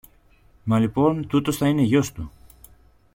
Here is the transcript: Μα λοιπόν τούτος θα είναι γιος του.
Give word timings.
Μα 0.63 0.79
λοιπόν 0.79 1.27
τούτος 1.27 1.57
θα 1.57 1.67
είναι 1.67 1.81
γιος 1.81 2.11
του. 2.11 2.31